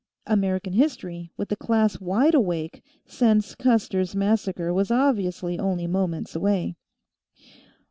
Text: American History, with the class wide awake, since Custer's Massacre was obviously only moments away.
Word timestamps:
American 0.25 0.73
History, 0.73 1.31
with 1.37 1.49
the 1.49 1.55
class 1.55 1.99
wide 2.01 2.33
awake, 2.33 2.81
since 3.05 3.53
Custer's 3.53 4.15
Massacre 4.15 4.73
was 4.73 4.89
obviously 4.89 5.59
only 5.59 5.85
moments 5.85 6.35
away. 6.35 6.75